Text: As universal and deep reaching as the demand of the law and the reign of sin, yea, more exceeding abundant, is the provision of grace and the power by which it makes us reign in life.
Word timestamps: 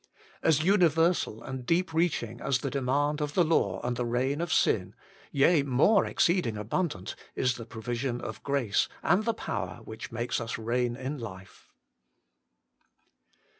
As 0.41 0.63
universal 0.63 1.43
and 1.43 1.63
deep 1.63 1.93
reaching 1.93 2.41
as 2.41 2.57
the 2.61 2.71
demand 2.71 3.21
of 3.21 3.35
the 3.35 3.43
law 3.43 3.79
and 3.83 3.95
the 3.95 4.03
reign 4.03 4.41
of 4.41 4.51
sin, 4.51 4.95
yea, 5.31 5.61
more 5.61 6.07
exceeding 6.07 6.57
abundant, 6.57 7.15
is 7.35 7.53
the 7.55 7.67
provision 7.67 8.19
of 8.19 8.41
grace 8.41 8.89
and 9.03 9.25
the 9.25 9.35
power 9.35 9.75
by 9.77 9.83
which 9.83 10.05
it 10.05 10.11
makes 10.11 10.41
us 10.41 10.57
reign 10.57 10.95
in 10.95 11.19
life. 11.19 11.69